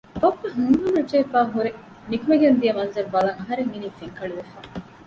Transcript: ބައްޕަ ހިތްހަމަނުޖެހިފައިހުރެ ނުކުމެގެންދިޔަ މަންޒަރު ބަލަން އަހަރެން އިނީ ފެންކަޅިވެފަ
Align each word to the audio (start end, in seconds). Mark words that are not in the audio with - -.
ބައްޕަ 0.21 0.47
ހިތްހަމަނުޖެހިފައިހުރެ 0.55 1.71
ނުކުމެގެންދިޔަ 2.09 2.73
މަންޒަރު 2.77 3.07
ބަލަން 3.13 3.39
އަހަރެން 3.39 3.71
އިނީ 3.73 3.87
ފެންކަޅިވެފަ 3.97 4.55